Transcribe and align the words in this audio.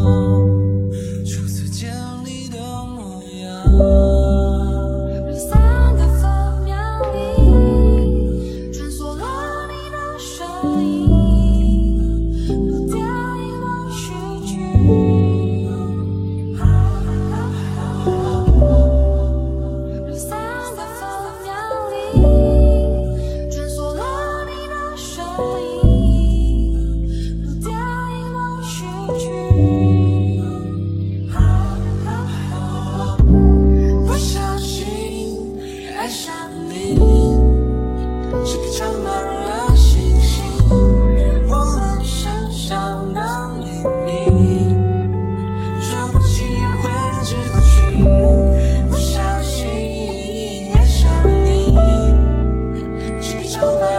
home. 0.00 0.39
show 53.60 53.89